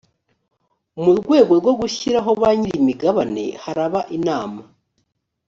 mu 1.03 1.11
rwego 1.19 1.51
rwo 1.59 1.71
gushyiraho 1.79 2.31
ba 2.41 2.49
nyirimigabane 2.59 3.45
haraba 3.63 4.01
inama. 4.17 4.61